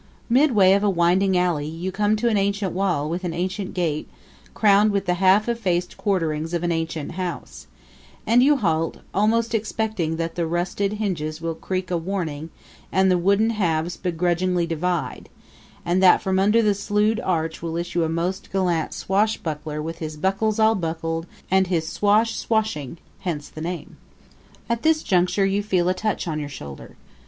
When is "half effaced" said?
5.21-5.95